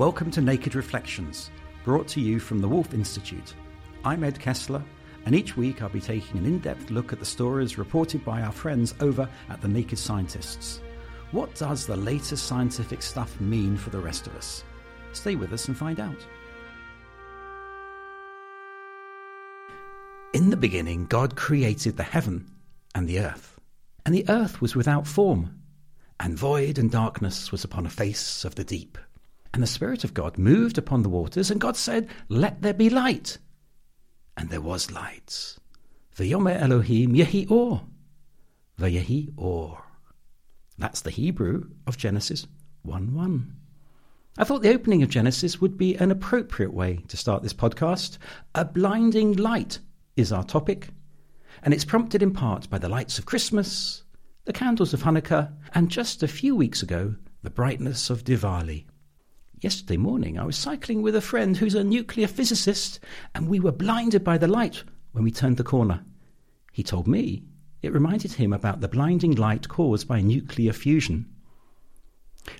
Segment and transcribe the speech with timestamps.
[0.00, 1.50] Welcome to Naked Reflections,
[1.84, 3.54] brought to you from the Woolf Institute.
[4.02, 4.82] I'm Ed Kessler,
[5.26, 8.40] and each week I'll be taking an in depth look at the stories reported by
[8.40, 10.80] our friends over at the Naked Scientists.
[11.32, 14.64] What does the latest scientific stuff mean for the rest of us?
[15.12, 16.26] Stay with us and find out.
[20.32, 22.50] In the beginning, God created the heaven
[22.94, 23.60] and the earth.
[24.06, 25.60] And the earth was without form,
[26.18, 28.96] and void and darkness was upon the face of the deep.
[29.52, 32.88] And the Spirit of God moved upon the waters, and God said, Let there be
[32.88, 33.38] light.
[34.36, 35.58] And there was light.
[36.16, 37.82] V'yomer Elohim yehi or.
[38.78, 39.82] V'yehi or.
[40.78, 42.46] That's the Hebrew of Genesis
[42.82, 43.56] 1 1.
[44.38, 48.16] I thought the opening of Genesis would be an appropriate way to start this podcast.
[48.54, 49.80] A blinding light
[50.16, 50.88] is our topic,
[51.62, 54.04] and it's prompted in part by the lights of Christmas,
[54.44, 58.84] the candles of Hanukkah, and just a few weeks ago, the brightness of Diwali.
[59.60, 62.98] Yesterday morning, I was cycling with a friend who's a nuclear physicist,
[63.34, 66.02] and we were blinded by the light when we turned the corner.
[66.72, 67.44] He told me
[67.82, 71.26] it reminded him about the blinding light caused by nuclear fusion.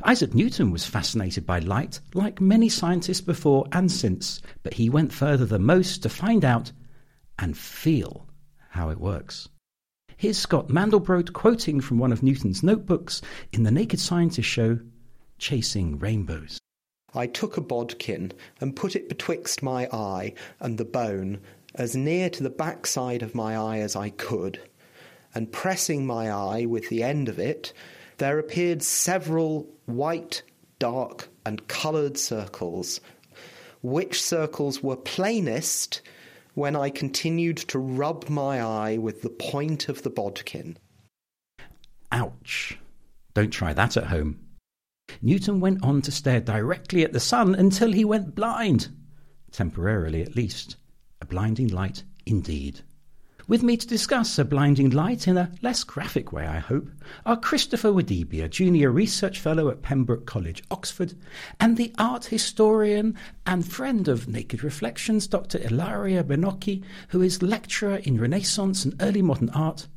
[0.04, 5.10] Isaac Newton was fascinated by light, like many scientists before and since, but he went
[5.10, 6.70] further than most to find out
[7.38, 8.28] and feel
[8.68, 9.48] how it works.
[10.18, 13.22] Here's Scott Mandelbrote quoting from one of Newton's notebooks
[13.54, 14.80] in the Naked Scientist show,
[15.38, 16.59] Chasing Rainbows.
[17.14, 21.40] I took a bodkin and put it betwixt my eye and the bone,
[21.74, 24.60] as near to the backside of my eye as I could,
[25.34, 27.72] and pressing my eye with the end of it,
[28.18, 30.42] there appeared several white,
[30.78, 33.00] dark, and coloured circles,
[33.82, 36.02] which circles were plainest
[36.54, 40.76] when I continued to rub my eye with the point of the bodkin.
[42.12, 42.78] Ouch.
[43.34, 44.40] Don't try that at home.
[45.22, 48.88] Newton went on to stare directly at the sun until he went blind.
[49.50, 50.76] Temporarily, at least.
[51.20, 52.80] A blinding light, indeed.
[53.50, 56.88] With me to discuss a blinding light in a less graphic way, I hope,
[57.26, 61.14] are Christopher Wadibia, Junior Research Fellow at Pembroke College, Oxford,
[61.58, 65.58] and the art historian and friend of Naked Reflections, Dr.
[65.58, 69.88] Ilaria Benocchi, who is lecturer in Renaissance and early modern art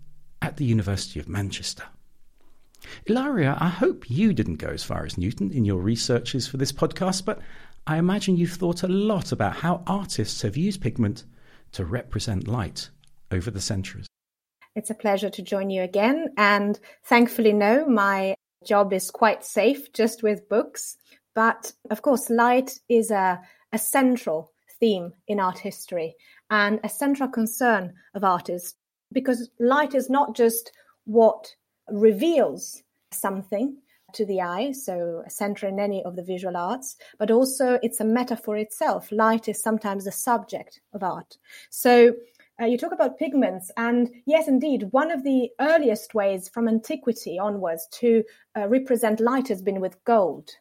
[0.41, 1.83] at the University of Manchester.
[3.05, 6.71] Ilaria, I hope you didn't go as far as Newton in your researches for this
[6.71, 7.39] podcast, but
[7.85, 11.25] I imagine you've thought a lot about how artists have used pigment
[11.73, 12.89] to represent light
[13.31, 14.07] over the centuries.
[14.75, 16.29] It's a pleasure to join you again.
[16.37, 18.35] And thankfully, no, my
[18.65, 20.97] job is quite safe just with books.
[21.35, 23.41] But of course, light is a,
[23.71, 26.15] a central theme in art history
[26.49, 28.75] and a central concern of artists
[29.11, 30.71] because light is not just
[31.05, 31.55] what
[31.89, 32.81] reveals
[33.11, 33.77] something
[34.13, 38.05] to the eye, so central in any of the visual arts, but also it's a
[38.05, 39.11] metaphor itself.
[39.11, 41.37] Light is sometimes the subject of art.
[41.69, 42.13] So
[42.61, 47.39] uh, you talk about pigments, and yes, indeed, one of the earliest ways from antiquity
[47.39, 48.23] onwards to
[48.55, 50.51] uh, represent light has been with gold.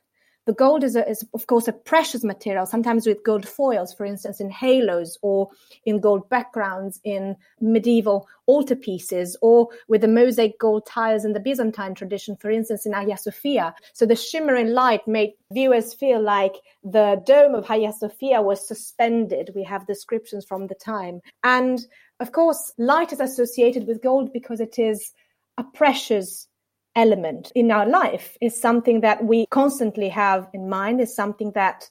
[0.44, 4.04] The gold is, a, is, of course, a precious material, sometimes with gold foils, for
[4.04, 5.48] instance, in halos or
[5.84, 11.94] in gold backgrounds in medieval altarpieces or with the mosaic gold tiles in the Byzantine
[11.94, 13.74] tradition, for instance, in Hagia Sophia.
[13.92, 19.52] So the shimmering light made viewers feel like the dome of Hagia Sophia was suspended.
[19.54, 21.20] We have descriptions from the time.
[21.44, 21.86] And
[22.18, 25.12] of course, light is associated with gold because it is
[25.56, 26.48] a precious
[26.94, 31.88] element in our life is something that we constantly have in mind is something that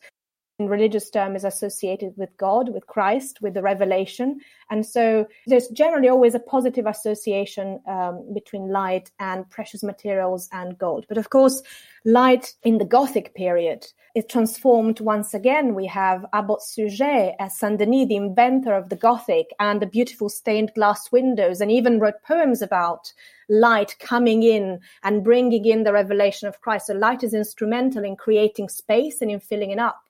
[0.67, 4.39] religious term is associated with God, with Christ, with the revelation.
[4.69, 10.77] And so there's generally always a positive association um, between light and precious materials and
[10.77, 11.05] gold.
[11.07, 11.61] But of course,
[12.05, 13.85] light in the Gothic period
[14.15, 15.73] is transformed once again.
[15.75, 20.29] We have Abbot Suger as Saint Denis, the inventor of the Gothic and the beautiful
[20.29, 23.13] stained glass windows, and even wrote poems about
[23.49, 26.87] light coming in and bringing in the revelation of Christ.
[26.87, 30.01] So light is instrumental in creating space and in filling it up.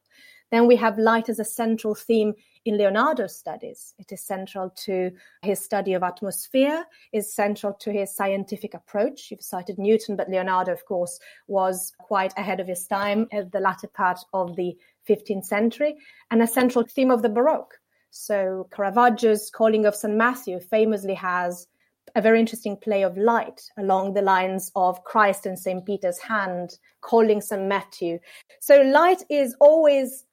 [0.52, 2.34] Then we have light as a central theme
[2.66, 3.94] in Leonardo's studies.
[3.98, 5.12] It is central to
[5.42, 9.32] his study of atmosphere, is central to his scientific approach.
[9.32, 13.60] You've cited Newton, but Leonardo, of course, was quite ahead of his time at the
[13.60, 14.78] latter part of the
[15.10, 15.96] 15th century,
[16.30, 17.80] and a central theme of the Baroque.
[18.12, 20.14] So Caravaggio's Calling of St.
[20.14, 21.68] Matthew famously has
[22.16, 25.86] a very interesting play of light along the lines of Christ and St.
[25.86, 27.64] Peter's hand calling St.
[27.64, 28.20] Matthew.
[28.60, 30.26] So light is always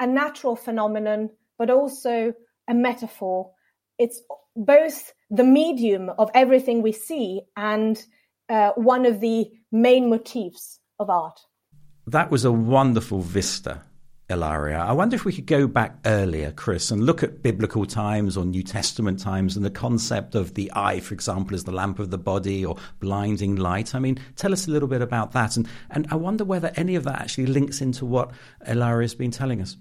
[0.00, 2.34] a natural phenomenon, but also
[2.68, 3.50] a metaphor.
[3.98, 4.20] It's
[4.54, 8.02] both the medium of everything we see and
[8.48, 11.40] uh, one of the main motifs of art.
[12.06, 13.82] That was a wonderful vista
[14.28, 14.78] Ilaria.
[14.78, 18.44] I wonder if we could go back earlier, Chris, and look at biblical times or
[18.44, 22.10] New Testament times and the concept of the eye, for example, as the lamp of
[22.10, 23.94] the body or blinding light.
[23.94, 25.56] I mean, tell us a little bit about that.
[25.56, 28.32] And, and I wonder whether any of that actually links into what
[28.66, 29.76] Ilaria has been telling us.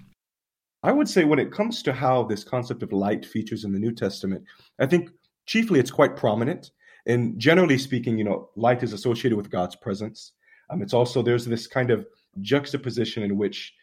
[0.85, 3.79] I would say when it comes to how this concept of light features in the
[3.79, 4.43] New Testament,
[4.77, 5.09] I think
[5.47, 6.69] chiefly it's quite prominent.
[7.07, 10.33] And generally speaking, you know, light is associated with God's presence.
[10.69, 12.05] Um, it's also, there's this kind of
[12.41, 13.73] juxtaposition in which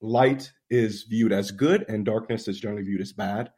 [0.00, 3.50] light is viewed as good and darkness is generally viewed as bad.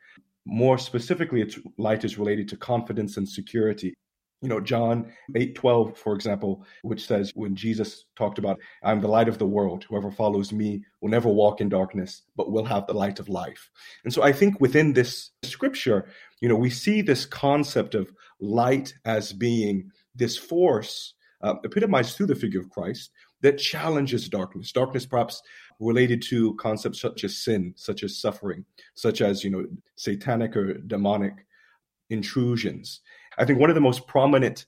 [0.46, 3.92] More specifically, it's light is related to confidence and security.
[4.42, 9.08] You know, John 8 12, for example, which says when Jesus talked about, I'm the
[9.08, 9.84] light of the world.
[9.84, 13.70] Whoever follows me will never walk in darkness, but will have the light of life.
[14.04, 16.08] And so I think within this scripture,
[16.40, 22.26] you know, we see this concept of light as being this force uh, epitomized through
[22.26, 23.10] the figure of Christ
[23.42, 24.72] that challenges darkness.
[24.72, 25.42] Darkness, perhaps
[25.80, 29.64] related to concepts such as sin, such as suffering, such as, you know,
[29.96, 31.46] satanic or demonic
[32.08, 33.00] intrusions.
[33.38, 34.66] I think one of the most prominent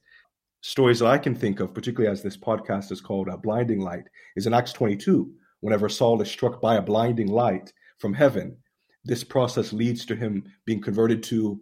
[0.61, 3.81] stories that I can think of, particularly as this podcast is called a uh, Blinding
[3.81, 4.05] Light,
[4.37, 5.33] is in Acts 22.
[5.61, 8.57] Whenever Saul is struck by a blinding light from heaven,
[9.05, 11.61] this process leads to him being converted to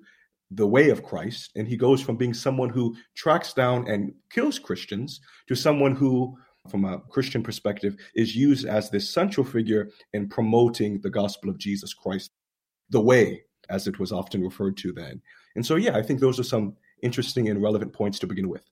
[0.50, 1.50] the way of Christ.
[1.56, 6.36] And he goes from being someone who tracks down and kills Christians to someone who
[6.68, 11.58] from a Christian perspective, is used as this central figure in promoting the gospel of
[11.58, 12.30] Jesus Christ,
[12.90, 15.20] the way, as it was often referred to then.
[15.54, 18.62] And so, yeah, I think those are some interesting and relevant points to begin with.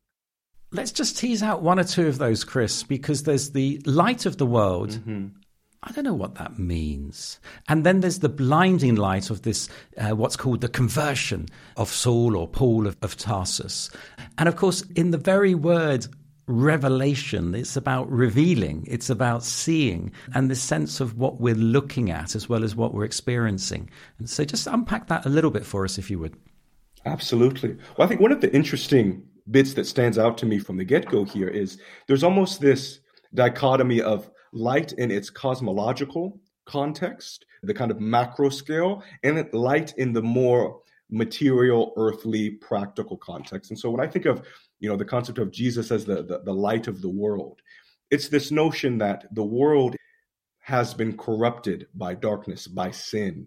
[0.72, 4.38] Let's just tease out one or two of those, Chris, because there's the light of
[4.38, 4.90] the world.
[4.90, 5.28] Mm-hmm.
[5.86, 7.38] I don't know what that means.
[7.68, 9.68] And then there's the blinding light of this,
[9.98, 11.46] uh, what's called the conversion
[11.76, 13.90] of Saul or Paul of, of Tarsus.
[14.38, 16.06] And of course, in the very word
[16.46, 17.54] revelation.
[17.54, 22.48] It's about revealing, it's about seeing, and the sense of what we're looking at as
[22.48, 23.88] well as what we're experiencing.
[24.18, 26.36] And so just unpack that a little bit for us, if you would.
[27.04, 27.76] Absolutely.
[27.96, 30.84] Well, I think one of the interesting bits that stands out to me from the
[30.84, 33.00] get go here is there's almost this
[33.34, 40.12] dichotomy of light in its cosmological context, the kind of macro scale, and light in
[40.12, 40.80] the more
[41.10, 43.70] material, earthly, practical context.
[43.70, 44.42] And so when I think of
[44.84, 47.62] you know the concept of jesus as the, the, the light of the world
[48.10, 49.96] it's this notion that the world
[50.58, 53.46] has been corrupted by darkness by sin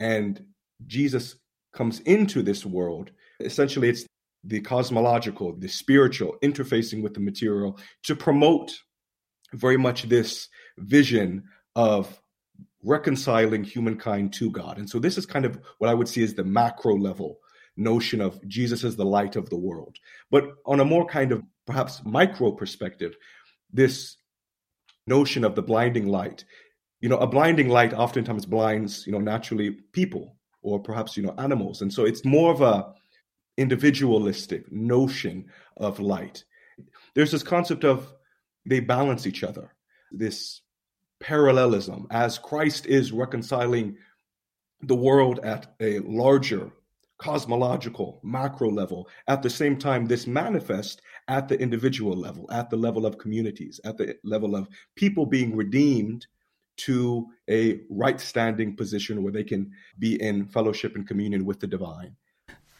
[0.00, 0.44] and
[0.88, 1.36] jesus
[1.72, 3.10] comes into this world
[3.40, 4.06] essentially it's
[4.44, 8.72] the cosmological the spiritual interfacing with the material to promote
[9.54, 10.48] very much this
[10.78, 11.44] vision
[11.76, 12.20] of
[12.82, 16.34] reconciling humankind to god and so this is kind of what i would see as
[16.34, 17.38] the macro level
[17.76, 19.98] notion of Jesus as the light of the world.
[20.30, 23.16] But on a more kind of perhaps micro perspective,
[23.72, 24.16] this
[25.06, 26.44] notion of the blinding light,
[27.00, 31.34] you know, a blinding light oftentimes blinds, you know, naturally people or perhaps, you know,
[31.38, 31.82] animals.
[31.82, 32.94] And so it's more of a
[33.56, 36.44] individualistic notion of light.
[37.14, 38.12] There's this concept of
[38.64, 39.74] they balance each other.
[40.10, 40.62] This
[41.20, 43.96] parallelism as Christ is reconciling
[44.82, 46.72] the world at a larger
[47.18, 49.08] cosmological macro level.
[49.28, 53.80] At the same time, this manifests at the individual level, at the level of communities,
[53.84, 56.26] at the level of people being redeemed
[56.78, 61.66] to a right standing position where they can be in fellowship and communion with the
[61.66, 62.16] divine.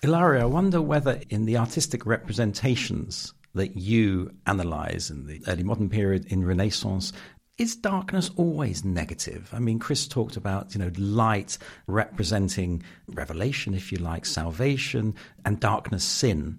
[0.02, 5.88] Ilaria, I wonder whether in the artistic representations that you analyze in the early modern
[5.88, 7.12] period in Renaissance,
[7.58, 9.50] is darkness always negative?
[9.52, 15.61] I mean, Chris talked about, you know, light representing revelation, if you like, salvation, and
[15.61, 16.58] darkness, sin.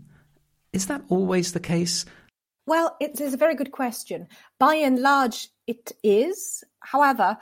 [0.72, 2.06] Is that always the case?
[2.66, 4.28] Well, it is a very good question.
[4.60, 6.64] By and large, it is.
[6.80, 7.38] However,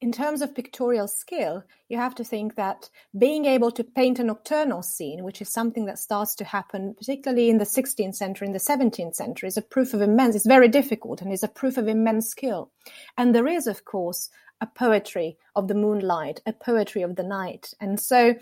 [0.00, 4.24] in terms of pictorial skill, you have to think that being able to paint a
[4.24, 8.52] nocturnal scene, which is something that starts to happen, particularly in the 16th century, in
[8.52, 11.78] the 17th century, is a proof of immense, it's very difficult and is a proof
[11.78, 12.70] of immense skill.
[13.16, 14.28] And there is, of course,
[14.60, 17.72] a poetry of the moonlight, a poetry of the night.
[17.80, 18.34] And so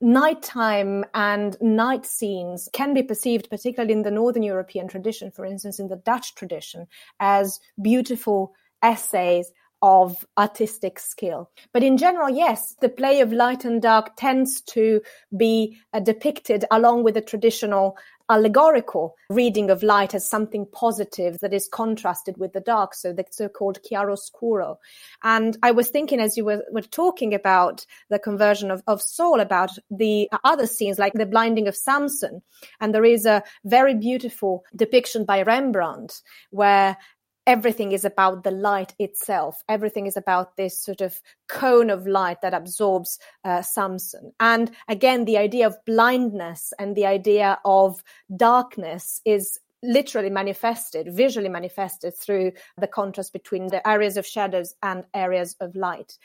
[0.00, 5.78] nighttime and night scenes can be perceived, particularly in the Northern European tradition, for instance,
[5.78, 6.86] in the Dutch tradition,
[7.20, 9.50] as beautiful essays
[9.84, 11.50] of artistic skill.
[11.74, 15.02] But in general, yes, the play of light and dark tends to
[15.36, 17.98] be uh, depicted along with the traditional
[18.30, 23.26] allegorical reading of light as something positive that is contrasted with the dark, so the
[23.30, 24.76] so-called chiaroscuro.
[25.22, 29.40] And I was thinking as you were, were talking about the conversion of, of Saul,
[29.40, 32.40] about the other scenes like the blinding of Samson.
[32.80, 36.96] And there is a very beautiful depiction by Rembrandt where
[37.46, 39.62] everything is about the light itself.
[39.68, 44.32] Everything is about this sort of cone of light that absorbs uh, Samson.
[44.40, 48.02] And again, the idea of blindness and the idea of
[48.36, 55.04] darkness is literally manifested, visually manifested through the contrast between the areas of shadows and
[55.12, 56.16] areas of light.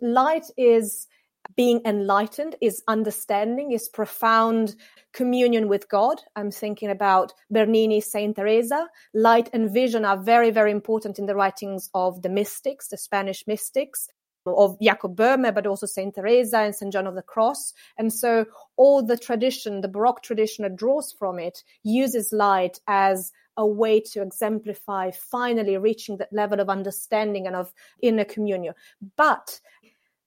[0.00, 1.08] Light is
[1.56, 4.76] being enlightened, is understanding, is profound
[5.12, 6.20] communion with God.
[6.36, 8.88] I'm thinking about Bernini, Saint Teresa.
[9.14, 13.44] Light and vision are very, very important in the writings of the mystics, the Spanish
[13.46, 14.08] mystics
[14.46, 17.74] of Jacob Boehme, but also Saint Teresa and Saint John of the Cross.
[17.98, 23.32] And so all the tradition, the Baroque tradition that draws from it, uses light as
[23.56, 28.74] a way to exemplify finally reaching that level of understanding and of inner communion.
[29.16, 29.60] But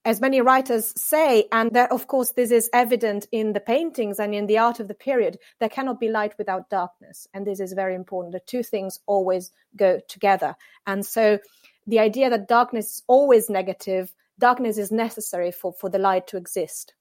[0.05, 4.35] as many writers say, and that, of course, this is evident in the paintings and
[4.35, 7.27] in the art of the period, there cannot be light without darkness.
[7.33, 8.33] And this is very important.
[8.33, 10.55] The two things always go together.
[10.85, 11.39] And so
[11.87, 16.37] the idea that darkness is always negative, darkness is necessary for, for the light to
[16.37, 16.93] exist.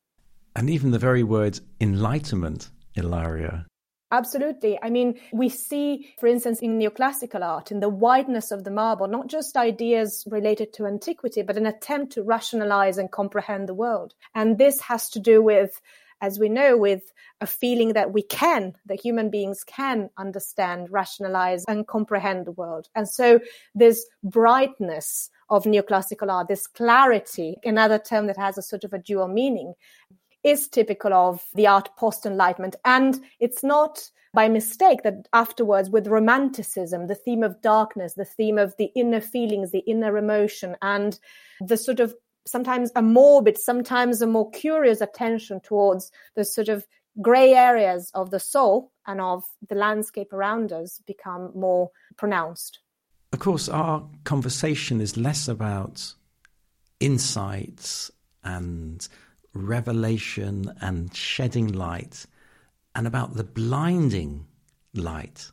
[0.54, 3.66] And even the very word enlightenment, Ilaria,
[4.12, 4.78] Absolutely.
[4.82, 9.08] I mean, we see, for instance, in neoclassical art, in the wideness of the marble,
[9.08, 14.12] not just ideas related to antiquity, but an attempt to rationalize and comprehend the world.
[14.34, 15.80] And this has to do with,
[16.20, 21.64] as we know, with a feeling that we can, that human beings can understand, rationalize,
[21.66, 22.88] and comprehend the world.
[22.94, 23.40] And so
[23.74, 28.98] this brightness of neoclassical art, this clarity, another term that has a sort of a
[28.98, 29.72] dual meaning,
[30.44, 32.76] is typical of the art post Enlightenment.
[32.84, 38.58] And it's not by mistake that afterwards, with Romanticism, the theme of darkness, the theme
[38.58, 41.18] of the inner feelings, the inner emotion, and
[41.60, 42.14] the sort of
[42.46, 46.86] sometimes a morbid, sometimes a more curious attention towards the sort of
[47.20, 52.78] gray areas of the soul and of the landscape around us become more pronounced.
[53.32, 56.14] Of course, our conversation is less about
[57.00, 58.10] insights
[58.42, 59.06] and
[59.54, 62.26] revelation and shedding light
[62.94, 64.46] and about the blinding
[64.94, 65.50] light.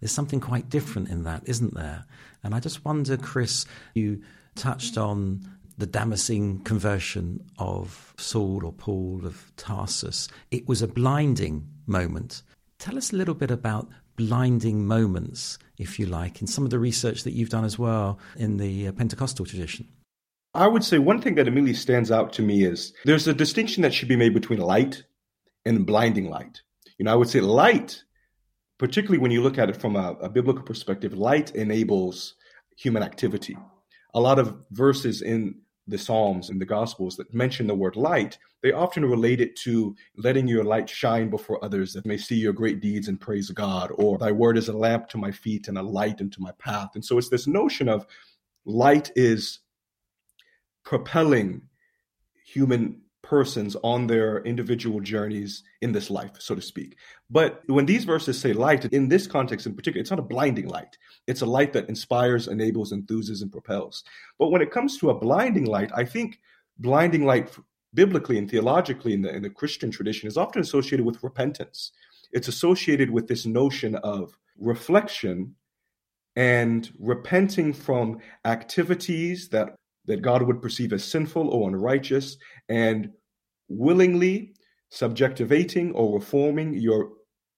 [0.00, 2.04] There's something quite different in that, isn't there?
[2.42, 4.22] And I just wonder, Chris, you
[4.54, 5.48] touched on
[5.78, 10.28] the Damascene conversion of Saul or Paul of Tarsus.
[10.50, 12.42] It was a blinding moment.
[12.78, 16.78] Tell us a little bit about blinding moments, if you like, in some of the
[16.78, 19.88] research that you've done as well in the Pentecostal tradition.
[20.56, 23.82] I would say one thing that immediately stands out to me is there's a distinction
[23.82, 25.04] that should be made between light
[25.66, 26.62] and blinding light.
[26.98, 28.02] You know, I would say light,
[28.78, 32.36] particularly when you look at it from a, a biblical perspective, light enables
[32.74, 33.54] human activity.
[34.14, 38.38] A lot of verses in the Psalms and the Gospels that mention the word light,
[38.62, 42.54] they often relate it to letting your light shine before others that may see your
[42.54, 45.76] great deeds and praise God, or thy word is a lamp to my feet and
[45.76, 46.92] a light into my path.
[46.94, 48.06] And so it's this notion of
[48.64, 49.60] light is
[50.86, 51.60] propelling
[52.46, 56.96] human persons on their individual journeys in this life, so to speak.
[57.28, 60.68] But when these verses say light, in this context in particular, it's not a blinding
[60.68, 60.96] light.
[61.26, 64.04] It's a light that inspires, enables, enthuses, and propels.
[64.38, 66.38] But when it comes to a blinding light, I think
[66.78, 67.50] blinding light
[67.92, 71.90] biblically and theologically in the, in the Christian tradition is often associated with repentance.
[72.30, 75.56] It's associated with this notion of reflection
[76.36, 79.74] and repenting from activities that
[80.06, 82.36] that God would perceive as sinful or unrighteous
[82.68, 83.10] and
[83.68, 84.54] willingly
[84.90, 87.10] subjectivating or reforming your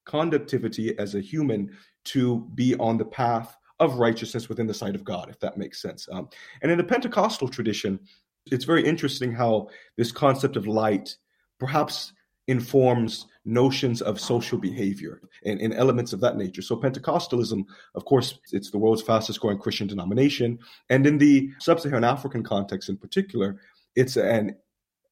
[0.07, 1.71] conductivity as a human
[2.05, 5.81] to be on the path of righteousness within the sight of God, if that makes
[5.81, 6.09] sense.
[6.11, 6.29] Um,
[6.63, 8.01] and in the Pentecostal tradition,
[8.47, 11.17] it's very interesting how this concept of light
[11.61, 12.13] perhaps
[12.49, 16.63] informs notions of social behavior and, and, elements of that nature.
[16.63, 17.65] So Pentecostalism,
[17.95, 20.59] of course, it's the world's fastest growing Christian denomination.
[20.91, 23.61] And in the sub-Saharan African context in particular,
[23.97, 24.57] it's an,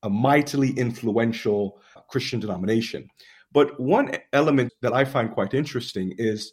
[0.03, 3.09] a mightily influential Christian denomination.
[3.53, 6.53] But one element that I find quite interesting is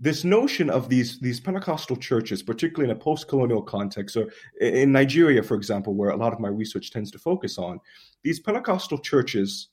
[0.00, 4.28] this notion of these these Pentecostal churches, particularly in a post-colonial context, or
[4.60, 7.80] in Nigeria, for example, where a lot of my research tends to focus on,
[8.24, 9.68] these Pentecostal churches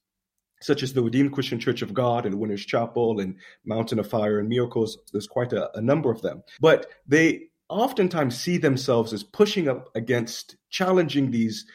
[0.62, 3.36] such as the Redeemed Christian Church of God and Winners Chapel and
[3.66, 4.98] Mountain of Fire and Miracles.
[5.12, 6.44] There's quite a, a number of them.
[6.60, 11.66] But they oftentimes see themselves as pushing up against challenging these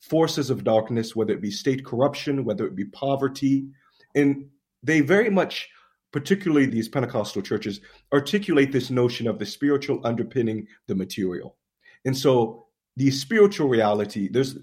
[0.00, 3.66] forces of darkness, whether it be state corruption, whether it be poverty.
[4.14, 4.48] And
[4.82, 5.70] they very much,
[6.12, 7.80] particularly these Pentecostal churches,
[8.12, 11.56] articulate this notion of the spiritual underpinning the material.
[12.04, 14.58] And so the spiritual reality, there's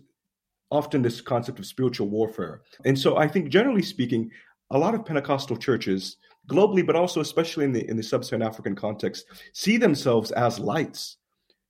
[0.72, 2.62] often this concept of spiritual warfare.
[2.86, 4.32] And so I think generally speaking,
[4.72, 6.18] a lot of Pentecostal churches
[6.50, 11.18] globally, but also especially in the in the sub-Saharan African context, see themselves as lights,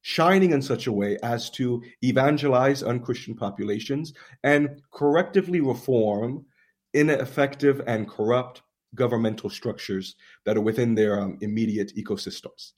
[0.01, 6.45] shining in such a way as to evangelize unchristian populations and correctively reform
[6.93, 8.61] ineffective and corrupt
[8.95, 10.15] governmental structures
[10.45, 12.73] that are within their um, immediate ecosystems.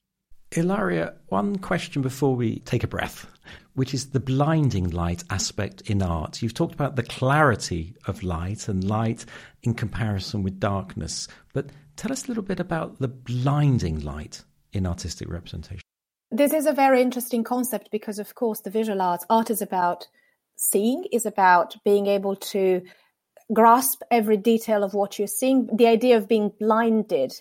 [0.55, 3.25] Ilaria, one question before we take a breath,
[3.73, 6.41] which is the blinding light aspect in art.
[6.41, 9.25] You've talked about the clarity of light and light
[9.63, 14.85] in comparison with darkness, but tell us a little bit about the blinding light in
[14.85, 15.81] artistic representation.
[16.29, 20.07] This is a very interesting concept because, of course, the visual arts, art is about
[20.55, 22.81] seeing, is about being able to
[23.51, 25.69] grasp every detail of what you're seeing.
[25.73, 27.33] The idea of being blinded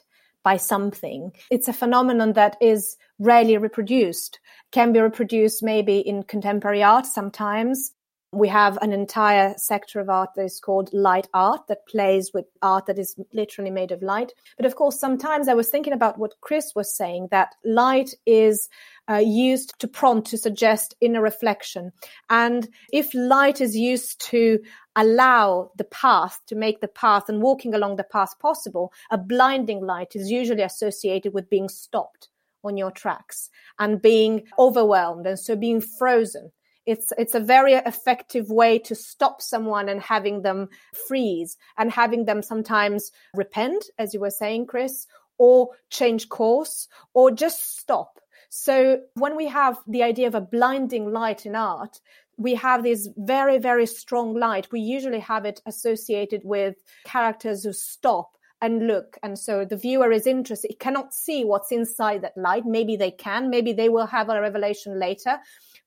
[0.43, 1.33] by something.
[1.51, 4.41] It's a phenomenon that is rarely reproduced,
[4.73, 7.93] can be reproduced maybe in contemporary art sometimes.
[8.35, 12.47] We have an entire sector of art that is called light art that plays with
[12.63, 14.33] art that is literally made of light.
[14.57, 18.71] But of course, sometimes I was thinking about what Chris was saying that light is
[19.11, 21.93] uh, used to prompt, to suggest inner reflection.
[22.31, 24.61] And if light is used to
[24.97, 29.85] allow the path, to make the path and walking along the path possible, a blinding
[29.85, 32.31] light is usually associated with being stopped
[32.65, 36.51] on your tracks and being overwhelmed and so being frozen.
[36.87, 40.69] It's, it's a very effective way to stop someone and having them
[41.07, 45.07] freeze and having them sometimes repent, as you were saying, Chris,
[45.39, 48.19] or change course or just stop
[48.55, 52.01] so when we have the idea of a blinding light in art,
[52.37, 54.71] we have this very, very strong light.
[54.71, 56.75] We usually have it associated with
[57.07, 59.17] characters who stop and look.
[59.23, 60.69] And so the viewer is interested.
[60.69, 62.67] He cannot see what's inside that light.
[62.67, 65.39] Maybe they can, maybe they will have a revelation later.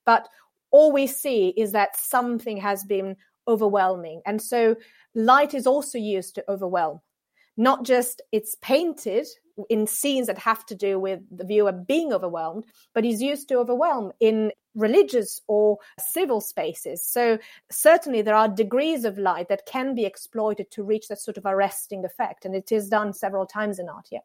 [0.03, 0.27] But
[0.71, 4.21] all we see is that something has been overwhelming.
[4.25, 4.75] And so
[5.13, 7.01] light is also used to overwhelm.
[7.57, 9.27] Not just it's painted
[9.69, 13.55] in scenes that have to do with the viewer being overwhelmed, but he's used to
[13.55, 17.01] overwhelm in religious or civil spaces.
[17.01, 17.39] So
[17.71, 21.45] certainly there are degrees of light that can be exploited to reach that sort of
[21.45, 22.43] arresting effect.
[22.43, 24.19] And it is done several times in art, yeah.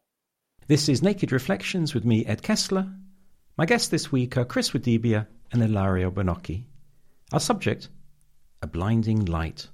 [0.67, 2.91] This is Naked Reflections with me, Ed Kessler.
[3.57, 6.63] My guests this week are Chris Wadibia and Ilaria Bonocchi.
[7.33, 7.89] Our subject,
[8.61, 9.67] a blinding light.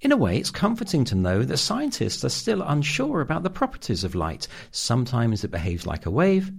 [0.00, 4.04] In a way, it's comforting to know that scientists are still unsure about the properties
[4.04, 4.48] of light.
[4.70, 6.50] Sometimes it behaves like a wave,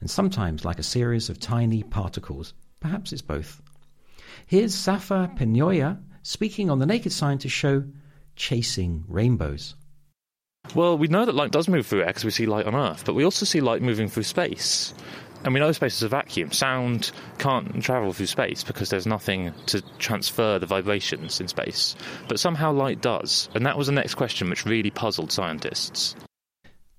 [0.00, 2.52] and sometimes like a series of tiny particles.
[2.80, 3.62] Perhaps it's both.
[4.46, 7.84] Here's Safa Penoya speaking on the Naked Scientist show,
[8.34, 9.76] Chasing Rainbows.
[10.74, 13.04] Well, we know that light does move through air because we see light on Earth,
[13.04, 14.94] but we also see light moving through space.
[15.44, 16.52] And we know space is a vacuum.
[16.52, 21.96] Sound can't travel through space because there's nothing to transfer the vibrations in space.
[22.28, 23.48] But somehow light does.
[23.54, 26.14] And that was the next question which really puzzled scientists.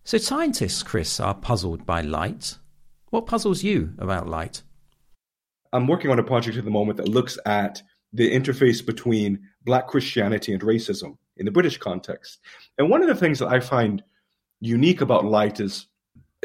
[0.04, 2.58] So, scientists, Chris, are puzzled by light.
[3.12, 4.62] What puzzles you about light?
[5.72, 9.88] I'm working on a project at the moment that looks at the interface between Black
[9.88, 12.40] Christianity and racism in the British context.
[12.78, 14.04] And one of the things that I find
[14.60, 15.88] unique about light is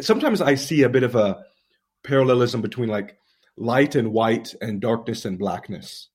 [0.01, 1.45] sometimes I see a bit of a
[2.05, 3.19] parallelism between like
[3.57, 6.09] light and white and darkness and blackness.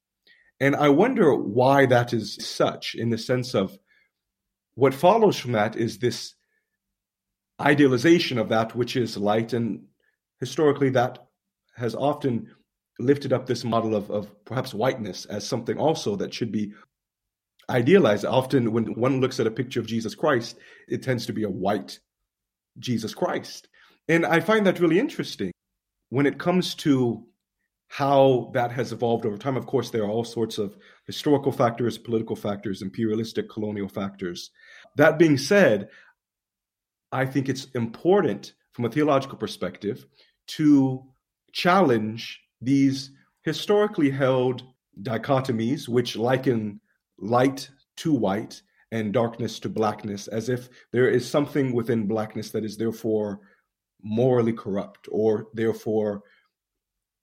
[0.60, 3.78] And I wonder why that is such, in the sense of
[4.76, 6.36] what follows from that is this
[7.60, 9.54] idealization of that which is light.
[9.54, 9.86] And
[10.40, 11.28] historically, that
[11.76, 12.50] has often
[13.00, 16.74] lifted up this model of, of perhaps whiteness as something also that should be
[17.70, 18.26] idealized.
[18.26, 21.50] Often, when one looks at a picture of Jesus Christ, it tends to be a
[21.50, 22.00] white
[22.80, 23.68] Jesus Christ.
[24.08, 25.52] And I find that really interesting
[26.14, 27.26] when it comes to
[27.88, 29.58] how that has evolved over time.
[29.58, 34.52] Of course, there are all sorts of historical factors, political factors, imperialistic, colonial factors.
[34.96, 35.90] That being said,
[37.12, 40.06] I think it's important from a theological perspective
[40.50, 41.04] to
[41.52, 43.10] challenge these
[43.42, 44.62] historically held
[45.02, 46.80] dichotomies, which liken
[47.18, 52.64] light to white and darkness to blackness, as if there is something within blackness that
[52.64, 53.40] is therefore
[54.04, 56.24] morally corrupt or therefore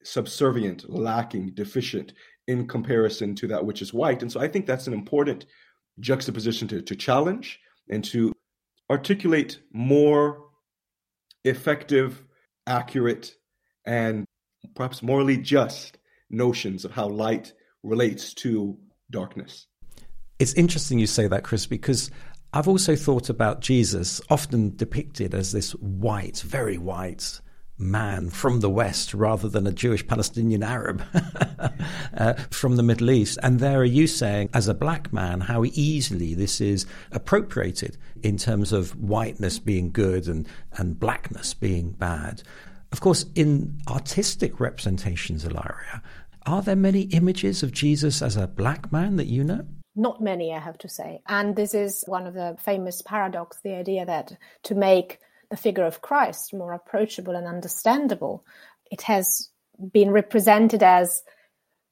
[0.02, 2.12] subservient, lacking, deficient
[2.46, 4.22] in comparison to that which is white.
[4.22, 5.46] And so I think that's an important
[6.00, 8.32] juxtaposition to, to challenge and to
[8.90, 10.46] articulate more
[11.44, 12.24] effective,
[12.66, 13.34] accurate,
[13.86, 14.24] and
[14.74, 15.98] perhaps morally just
[16.30, 18.78] notions of how light relates to
[19.10, 19.66] darkness.
[20.38, 22.10] It's interesting you say that, Chris, because
[22.52, 27.40] I've also thought about Jesus, often depicted as this white, very white,
[27.80, 31.02] man from the West rather than a Jewish Palestinian Arab
[32.16, 33.38] uh, from the Middle East.
[33.42, 38.36] And there are you saying, as a black man, how easily this is appropriated in
[38.36, 42.42] terms of whiteness being good and, and blackness being bad.
[42.92, 46.02] Of course, in artistic representations, Ilaria,
[46.46, 49.64] are there many images of Jesus as a black man that you know?
[49.96, 51.20] Not many, I have to say.
[51.28, 55.18] And this is one of the famous paradox the idea that to make
[55.50, 58.44] the figure of Christ more approachable and understandable.
[58.90, 59.50] It has
[59.92, 61.22] been represented as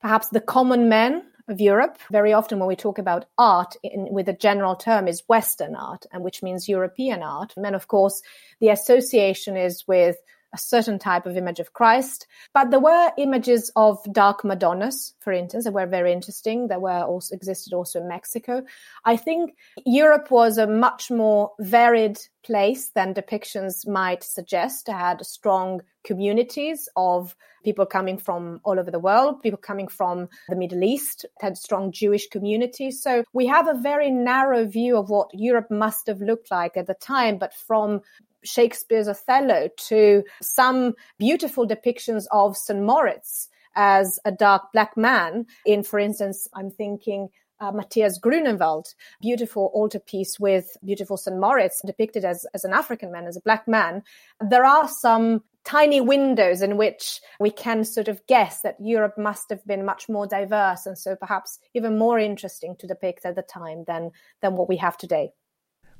[0.01, 1.99] perhaps the common man of Europe.
[2.13, 6.07] Very often, when we talk about art in, with a general term, is Western art,
[6.13, 7.53] and which means European art.
[7.57, 8.23] And then, of course,
[8.61, 10.17] the association is with
[10.55, 12.27] a certain type of image of Christ.
[12.55, 16.69] But there were images of dark Madonnas, for instance, that were very interesting.
[16.69, 18.63] That were also existed also in Mexico.
[19.05, 24.89] I think Europe was a much more varied place than depictions might suggest.
[24.89, 30.29] It had strong communities of people coming from all over the world, people coming from
[30.49, 33.03] the Middle East, it had strong Jewish communities.
[33.03, 36.87] So we have a very narrow view of what Europe must have looked like at
[36.87, 38.01] the time, but from
[38.45, 42.83] Shakespeare's Othello to some beautiful depictions of St.
[42.83, 45.47] Moritz as a dark black man.
[45.65, 47.29] In, for instance, I'm thinking
[47.61, 51.39] uh, Matthias Grunewald, beautiful altarpiece with beautiful St.
[51.39, 54.03] Moritz depicted as, as an African man, as a black man.
[54.41, 59.51] There are some tiny windows in which we can sort of guess that Europe must
[59.51, 63.43] have been much more diverse and so perhaps even more interesting to depict at the
[63.43, 65.31] time than, than what we have today.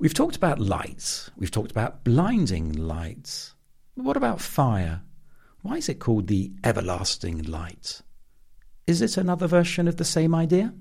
[0.01, 3.55] We've talked about lights, we've talked about blinding lights.
[3.97, 5.01] But what about fire?
[5.61, 8.01] Why is it called the everlasting light?
[8.87, 10.73] Is it another version of the same idea?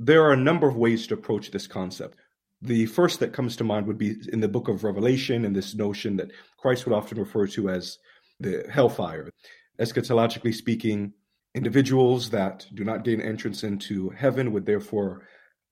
[0.00, 2.18] There are a number of ways to approach this concept.
[2.60, 5.76] The first that comes to mind would be in the book of Revelation and this
[5.76, 7.98] notion that Christ would often refer to as
[8.40, 9.30] the hellfire.
[9.78, 11.12] Eschatologically speaking,
[11.54, 15.28] individuals that do not gain entrance into heaven would therefore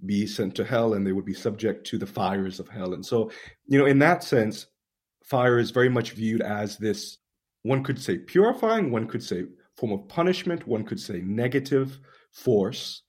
[0.07, 2.95] be sent to hell and they would be subject to the fires of hell.
[2.95, 3.31] And so,
[3.67, 4.67] you know, in that sense,
[5.25, 7.19] fire is very much viewed as this,
[7.63, 9.45] one could say purifying, one could say
[9.77, 11.99] form of punishment, one could say negative
[12.33, 13.03] force.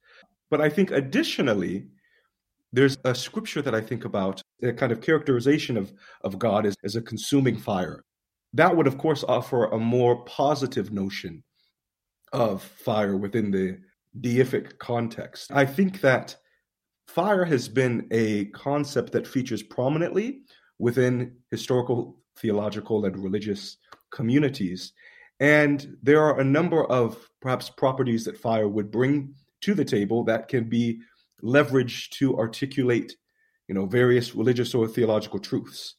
[0.50, 1.88] But I think additionally,
[2.72, 6.76] there's a scripture that I think about, a kind of characterization of, of God as,
[6.84, 8.04] as a consuming fire.
[8.54, 11.44] That would, of course, offer a more positive notion
[12.32, 13.80] of fire within the
[14.20, 15.52] deific context.
[15.54, 16.38] I think that
[17.08, 20.42] fire has been a concept that features prominently
[20.80, 23.78] within historical, theological, and religious
[24.12, 24.94] communities.
[25.40, 30.24] And there are a number of perhaps properties that fire would bring to the table
[30.26, 31.00] that can be
[31.44, 33.16] leveraged to articulate,
[33.68, 35.96] you know, various religious or theological truths.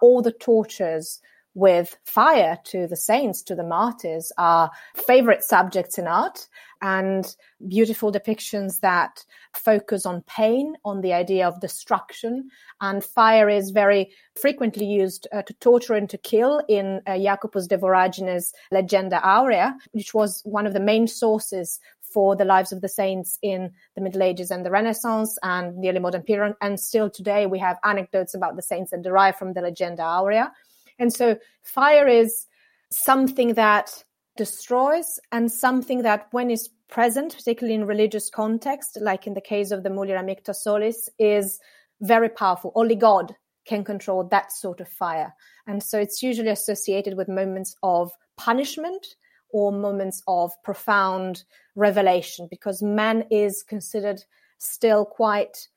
[0.00, 1.20] All the tortures
[1.54, 4.70] with fire to the saints, to the martyrs, are
[5.06, 6.48] favorite subjects in art
[6.82, 7.36] and
[7.68, 12.50] beautiful depictions that focus on pain, on the idea of destruction.
[12.80, 17.68] And fire is very frequently used uh, to torture and to kill in uh, Jacobus
[17.68, 22.80] de Voragines' Legenda Aurea, which was one of the main sources for the lives of
[22.80, 26.54] the saints in the Middle Ages and the Renaissance and the early modern period.
[26.60, 30.52] And still today, we have anecdotes about the saints that derive from the Legenda Aurea.
[30.98, 32.46] And so, fire is
[32.90, 34.04] something that
[34.36, 39.70] destroys and something that, when is present, particularly in religious context, like in the case
[39.70, 41.58] of the Mulier Amicta Solis, is
[42.00, 42.72] very powerful.
[42.74, 43.34] Only God
[43.66, 45.34] can control that sort of fire.
[45.66, 49.06] And so it's usually associated with moments of punishment
[49.50, 54.22] or moments of profound revelation because man is considered
[54.58, 55.68] still quite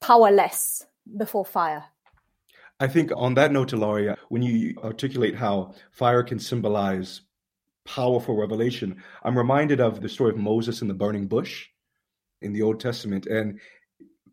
[0.00, 1.84] powerless before fire.
[2.80, 7.22] I think on that note, Ilaria, when you articulate how fire can symbolize
[7.84, 11.66] powerful revelation, I'm reminded of the story of Moses in the burning bush
[12.40, 13.26] in the Old Testament.
[13.26, 13.58] And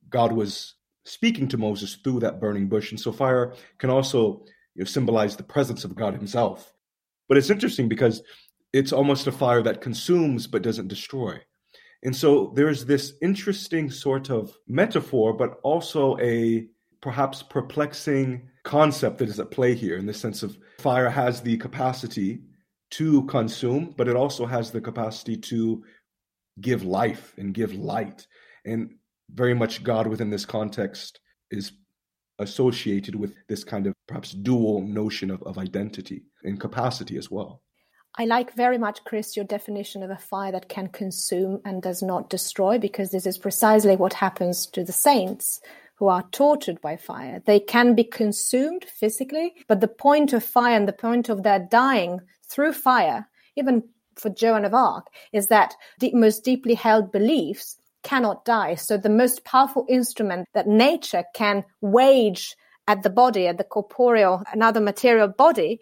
[0.09, 2.91] God was speaking to Moses through that burning bush.
[2.91, 4.43] And so fire can also
[4.75, 6.71] you know, symbolize the presence of God himself.
[7.27, 8.21] But it's interesting because
[8.73, 11.39] it's almost a fire that consumes but doesn't destroy.
[12.03, 16.67] And so there's this interesting sort of metaphor, but also a
[17.05, 21.55] perhaps perplexing concept that is at play here in the sense of fire has the
[21.55, 22.41] capacity
[22.89, 25.83] to consume, but it also has the capacity to
[26.59, 28.25] give life and give light.
[28.65, 28.95] And
[29.29, 31.19] very much God within this context
[31.51, 31.73] is
[32.39, 37.61] associated with this kind of perhaps dual notion of, of identity and capacity as well.
[38.17, 42.01] I like very much, Chris, your definition of a fire that can consume and does
[42.01, 45.59] not destroy, because this is precisely what happens to the saints
[45.95, 47.41] who are tortured by fire.
[47.45, 51.59] They can be consumed physically, but the point of fire and the point of their
[51.59, 53.83] dying through fire, even
[54.15, 58.75] for Joan of Arc, is that the most deeply held beliefs cannot die.
[58.75, 62.55] So the most powerful instrument that nature can wage
[62.87, 65.79] at the body, at the corporeal, another material body,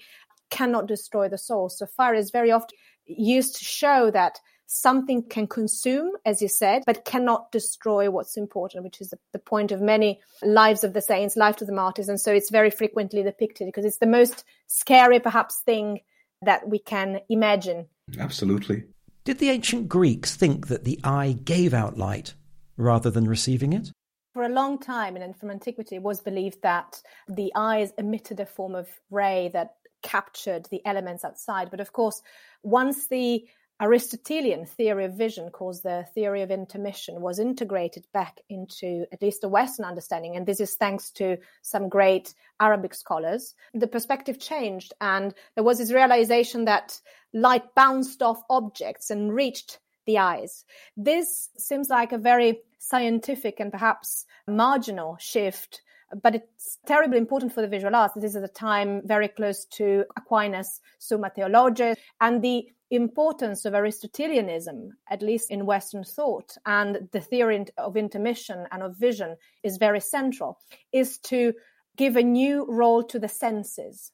[0.49, 1.69] cannot destroy the soul.
[1.69, 6.83] So fire is very often used to show that something can consume, as you said,
[6.85, 11.01] but cannot destroy what's important, which is the, the, point of many lives of the
[11.01, 12.09] saints, life of the martyrs.
[12.09, 15.99] And so it's very frequently depicted because it's the most scary, perhaps, thing
[16.41, 17.87] that we can imagine.
[18.19, 18.83] Absolutely.
[19.23, 22.33] Did the ancient Greeks think that the eye gave out light
[22.75, 23.91] rather than receiving it?
[24.33, 28.45] For a long time, and from antiquity, it was believed that the eyes emitted a
[28.45, 31.71] form of ray that captured the elements outside.
[31.71, 32.21] But of course,
[32.63, 33.47] once the
[33.83, 39.41] Aristotelian theory of vision, called the theory of intromission, was integrated back into at least
[39.41, 40.37] the Western understanding.
[40.37, 43.55] And this is thanks to some great Arabic scholars.
[43.73, 47.01] The perspective changed, and there was this realization that
[47.33, 50.63] light bounced off objects and reached the eyes.
[50.95, 55.81] This seems like a very scientific and perhaps marginal shift
[56.21, 58.13] but it's terribly important for the visual arts.
[58.15, 64.91] This is a time very close to Aquinas, Summa Theologiae, and the importance of Aristotelianism,
[65.09, 69.99] at least in Western thought, and the theory of intromission and of vision is very
[69.99, 70.59] central,
[70.91, 71.53] is to
[71.97, 74.11] give a new role to the senses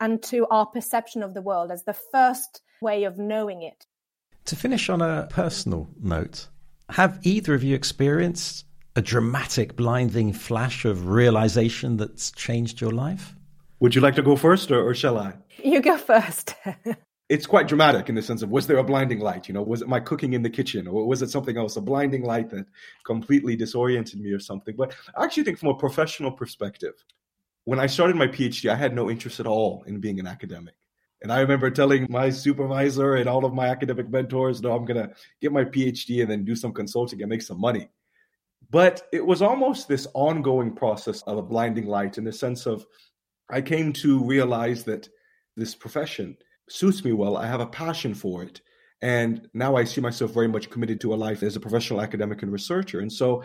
[0.00, 3.86] and to our perception of the world as the first way of knowing it.
[4.46, 6.48] To finish on a personal note,
[6.88, 8.64] have either of you experienced
[8.96, 13.34] a dramatic, blinding flash of realization that's changed your life?
[13.80, 15.34] Would you like to go first, or, or shall I?
[15.62, 16.54] You go first.
[17.28, 19.48] it's quite dramatic in the sense of was there a blinding light?
[19.48, 21.76] You know, was it my cooking in the kitchen, or was it something else?
[21.76, 22.66] A blinding light that
[23.04, 24.74] completely disoriented me, or something.
[24.76, 26.94] But I actually think, from a professional perspective,
[27.64, 30.74] when I started my PhD, I had no interest at all in being an academic.
[31.22, 35.06] And I remember telling my supervisor and all of my academic mentors, no, I'm going
[35.06, 37.90] to get my PhD and then do some consulting and make some money.
[38.70, 42.86] But it was almost this ongoing process of a blinding light in the sense of
[43.50, 45.08] I came to realize that
[45.56, 46.36] this profession
[46.68, 47.36] suits me well.
[47.36, 48.60] I have a passion for it.
[49.02, 52.42] And now I see myself very much committed to a life as a professional academic
[52.42, 53.00] and researcher.
[53.00, 53.42] And so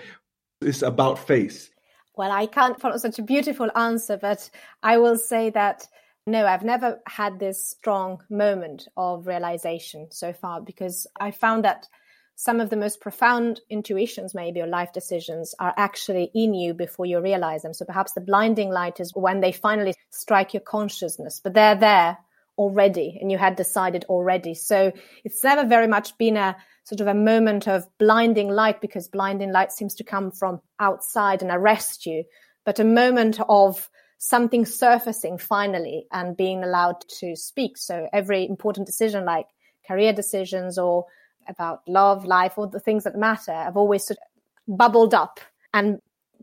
[0.62, 1.72] it's about faith.
[2.18, 4.50] Well, I can't follow such a beautiful answer, but
[4.84, 5.88] I will say that
[6.28, 11.88] no, I've never had this strong moment of realization so far because I found that
[12.36, 17.06] some of the most profound intuitions, maybe, or life decisions are actually in you before
[17.06, 17.74] you realize them.
[17.74, 22.18] So perhaps the blinding light is when they finally strike your consciousness, but they're there
[22.58, 24.54] already and you had decided already.
[24.54, 24.92] So
[25.24, 29.52] it's never very much been a sort of a moment of blinding light because blinding
[29.52, 32.26] light seems to come from outside and arrest you,
[32.66, 37.78] but a moment of something surfacing finally and being allowed to speak.
[37.78, 39.48] So every important decision like
[39.88, 41.06] career decisions or
[41.48, 45.40] about love, life, all the things that matter have always sort of bubbled up
[45.74, 46.00] and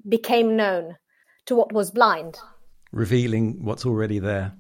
[0.09, 0.97] became known
[1.47, 2.39] to what was blind.
[2.93, 4.53] Revealing what's already there.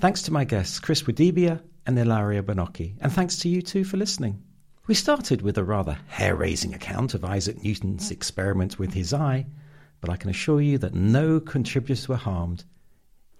[0.00, 2.96] Thanks to my guests, Chris Wadibia and Ilaria Bonocchi.
[3.00, 4.42] And thanks to you too for listening.
[4.86, 9.46] We started with a rather hair raising account of Isaac Newton's experiment with his eye,
[10.00, 12.64] but I can assure you that no contributors were harmed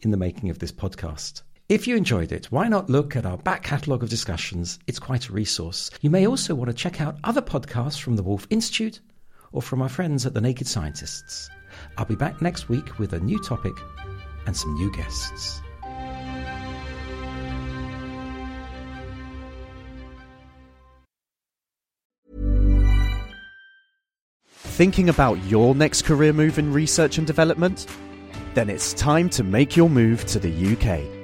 [0.00, 1.42] in the making of this podcast.
[1.74, 4.78] If you enjoyed it, why not look at our back catalogue of discussions?
[4.86, 5.90] It's quite a resource.
[6.02, 9.00] You may also want to check out other podcasts from the Woolf Institute
[9.50, 11.50] or from our friends at the Naked Scientists.
[11.98, 13.72] I'll be back next week with a new topic
[14.46, 15.60] and some new guests.
[24.52, 27.88] Thinking about your next career move in research and development?
[28.54, 31.23] Then it's time to make your move to the UK.